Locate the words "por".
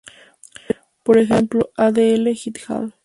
1.03-1.19